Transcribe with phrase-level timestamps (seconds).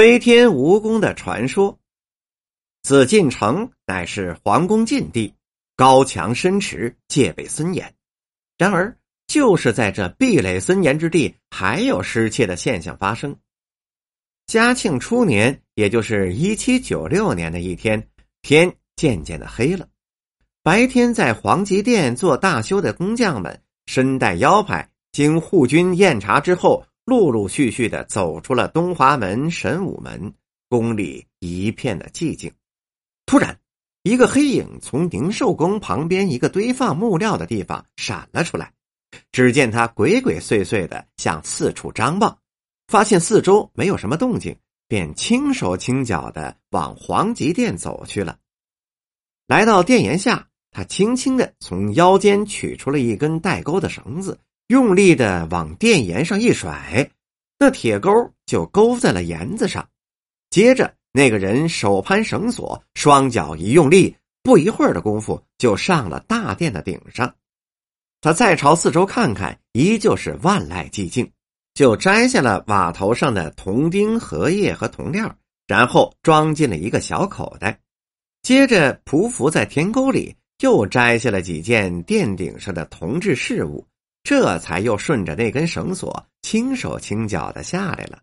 [0.00, 1.78] 飞天蜈蚣的传说。
[2.82, 5.34] 紫禁城乃是皇宫禁地，
[5.76, 7.92] 高墙深池，戒备森严。
[8.56, 13.36] 然而，就是在这壁垒森严之地，还有失窃的现象发生。
[14.46, 18.08] 嘉庆初年，也就是一七九六年的一天，
[18.40, 19.86] 天渐渐的黑了。
[20.62, 30.32] 白天在皇极殿做大修的工匠们，身带腰牌，经护军验查之后，陆陆续续的走出了东华门、神武门，
[30.68, 32.52] 宫里一片的寂静。
[33.26, 33.58] 突然，
[34.04, 38.72] 一个黑影从宁寿宫旁边一个堆放木料的地方闪了出来。
[39.32, 42.38] 只见他鬼鬼祟祟的向四处张望，
[42.86, 48.38] 发现四周没有什么动静，便轻手轻脚的往皇极殿走去了。
[49.48, 54.38] 来到殿檐下，他轻轻的从腰间取出了一根带钩的绳子，
[54.70, 57.10] 用力的往殿檐上一甩，
[57.58, 58.10] 那铁钩
[58.46, 59.86] 就勾在了檐子上。
[60.48, 60.94] 接着。
[61.12, 67.34] 那个人手攀绳索，双脚一用力，不一会儿的功夫就上了大殿的顶上。
[68.20, 71.28] 他再朝四周看看，依旧是万籁寂静，
[71.74, 75.28] 就摘下了瓦头上的铜钉、荷叶和铜链，
[75.66, 77.76] 然后装进了一个小口袋。
[78.42, 83.84] 接着匍匐在田沟里，又摘下了几件殿顶上的铜制饰物，
[84.22, 88.20] 这才又顺着那根绳索轻手轻脚的下来了。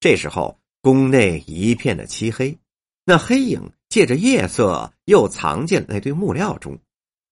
[0.00, 0.58] 这时候。
[0.84, 2.58] 宫内一片的漆黑，
[3.04, 6.76] 那黑影借着夜色又藏进了那堆木料中。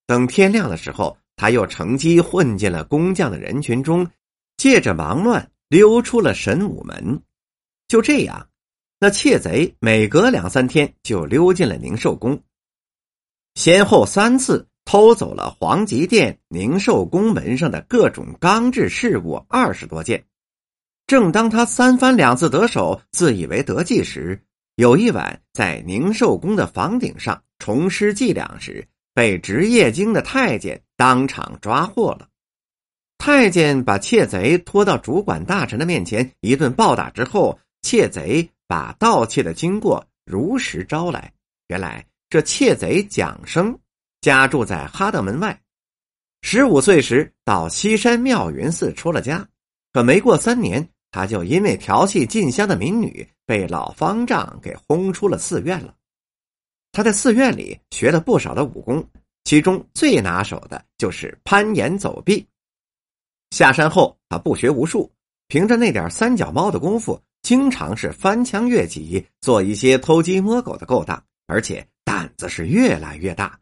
[0.06, 4.08] 等天亮的时候，他又乘机混进了工匠的人群中，
[4.56, 7.20] 借着忙乱溜出了神武门。
[7.89, 8.48] 就这样，
[9.00, 12.41] 那窃贼每隔两三天就溜进了宁寿宫，
[13.56, 20.24] 先后三次偷走了皇极殿、宁寿宫门上的各种钢制饰物二十多件。
[21.06, 24.42] 正当他三番两次得手，自以为得计时，
[24.74, 32.27] 有一晚在宁寿宫的房顶上重施伎俩时，被值夜惊的太监当场抓获了。
[33.17, 41.33] 太监把窃贼拖到主管大臣的面前，一顿暴打之后，窃贼把盗窃的经过如实招来。
[41.68, 43.79] 原来这窃贼蒋生
[44.20, 45.61] 家住在哈德门外，
[46.42, 49.47] 十五岁时到西山妙云寺出了家，
[49.92, 50.89] 可没过三年。
[51.13, 55.92] 他就因为调戏进香的民女，被老方丈给轰出了寺院了。
[56.92, 59.05] 他在寺院里学了不少的武功，
[59.42, 62.47] 其中最拿手的就是攀岩走壁。
[63.51, 65.11] 下山后，他不学无术，
[65.48, 73.59] 凭着那点三脚猫的功夫，经常是翻墙越脊，做一些偷鸡摸狗的勾当，而且胆子是越来越大，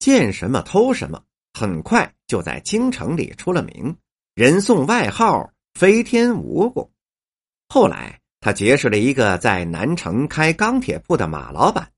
[0.00, 1.22] 见什么偷什么，
[1.54, 3.96] 很快就在京城里出了名，
[4.34, 5.48] 人送外号。
[5.74, 6.90] 飞天蜈蚣。
[7.68, 11.88] 后来，他结识了一个在南城开钢铁铺的马老板。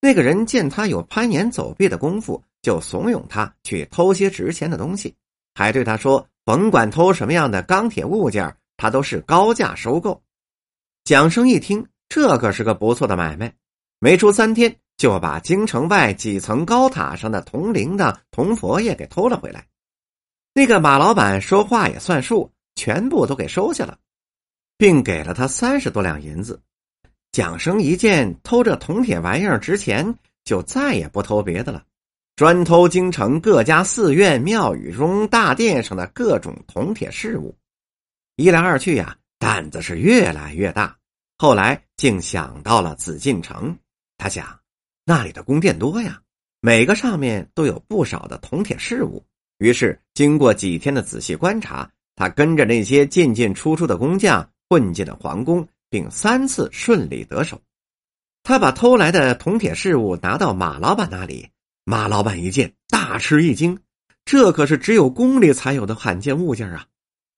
[0.00, 5.14] 那个人见他有攀岩走壁的功夫，就怂恿他去偷些值钱的东西，
[5.54, 10.22] 还对他说：“甭管偷什么样的钢铁物件，他都是高价收购。”
[11.04, 13.52] 蒋生一听，这可是个不错的买卖。
[13.98, 19.66] 没出三天，就把京城外几层高塔上的铜铃铛、铜佛爷给偷了回来。
[20.52, 22.52] 那个马老板说话也算数。
[22.76, 23.98] 全部都给收下了，
[24.78, 26.62] 并给了他三十多两银子。
[27.30, 31.84] 蒋生一见偷这铜铁玩意儿值钱，就再也不偷别的了，
[32.36, 37.54] 专偷京城各家寺院庙宇中大殿上的各种铜铁饰物。
[38.36, 40.96] 一来二去呀，胆子是越来越大。
[41.36, 43.76] 后来竟想到了紫禁城，
[44.16, 44.58] 他想
[45.10, 46.22] 那里的宫殿多呀，
[46.60, 49.26] 每个上面都有不少的铜铁饰物。
[49.58, 51.90] 于是经过几天的仔细观察。
[52.14, 57.60] 他跟着那些进进出出的工匠混进了皇宫，并三次顺利得手。
[58.44, 61.48] 他把偷来的铜铁饰物拿到马老板那里，
[61.84, 63.80] 马老板一见大吃一惊，
[64.26, 66.86] 这可是只有宫里才有的罕见物件啊！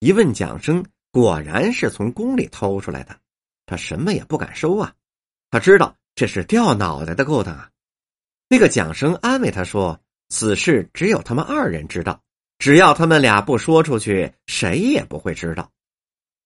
[0.00, 3.16] 一问蒋生，果然是从宫里偷出来的，
[3.64, 4.92] 他什么也不敢收啊。
[5.48, 7.70] 他知道这是掉脑袋的勾当啊。
[8.48, 12.22] 那个蒋生安慰他说：“此事只有他们二人知道。”
[12.58, 15.68] 只要他们俩不说出去，谁也不会知道。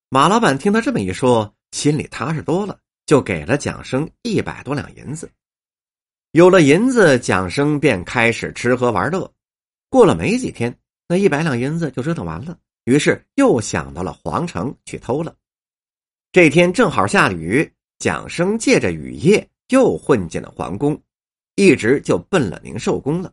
[0.08, 5.30] 马老板听他这么一说，心里踏实多了，就给了蒋生一百多两银子。
[6.32, 9.30] 有了银子，蒋生便开始吃喝玩乐。
[9.90, 10.74] 过了没几天，
[11.06, 15.36] 那一百两银子就折腾完了，于是又想到了皇城去偷了。
[16.32, 21.00] 这天正好下雨，蒋生借着雨夜又混进了皇宫，
[21.54, 23.32] 一直就奔了宁寿宫了，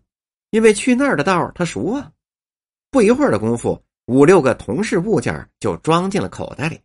[0.50, 2.12] 因为去那儿的道他熟啊。
[2.92, 6.80] 不一会儿的功夫，五六个铜饰物件就装进了口袋里。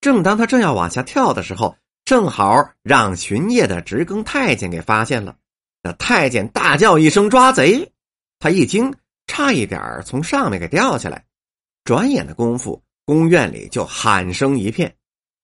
[0.00, 5.36] 正当他正要往下跳的时候，正好让巡夜的直更太监给发现了。
[5.82, 7.92] 那太监大叫一声：“抓贼！”
[8.40, 8.94] 他一惊，
[9.26, 11.24] 差一点从上面给掉下来。
[11.84, 14.94] 转眼的功夫，宫院里就喊声一片。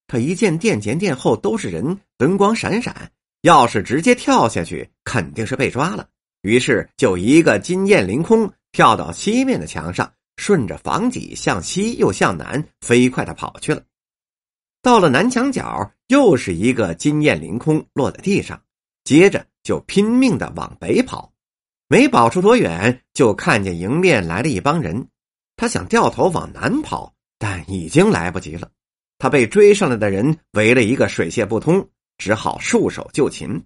[0.07, 3.11] 他一见殿前殿后都是人，灯光闪闪，
[3.43, 6.09] 要是直接跳下去，肯定是被抓了。
[6.43, 13.83] 于是就一个金燕凌空，跳到西面的墙上，顺着房脊向西又向南飞快的跑去了。
[14.83, 18.61] 到了南墙角，又是一个金燕凌空落在地上，
[19.05, 21.33] 接着就拼命的往北跑。
[21.89, 25.09] 没跑出多远，就看见迎面来了一帮人。
[25.57, 28.71] 他想掉头往南跑，但已经来不及了。
[29.25, 31.89] 他被追上来的人围了一个水泄不通，
[32.19, 33.65] 只好束手就擒。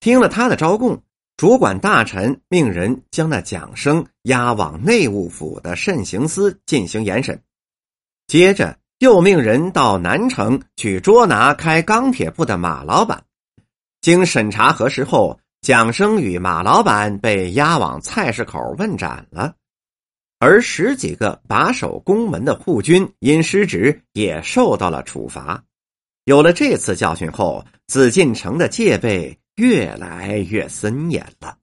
[0.00, 1.00] 听了他的招供，
[1.36, 7.40] 主管大臣命人将那蒋生押往内务府的慎刑司进行严审。
[8.26, 13.22] 接着又命人到南城去捉拿开钢铁铺的马老板。
[14.00, 19.54] 经审查核实后，蒋生与马老板被押往菜市口问斩了。
[20.42, 25.62] 而十几个把守宫门的护军因失职也受到了处罚。
[26.24, 31.56] 有了这次教训后，紫禁城的戒备越来越森严了。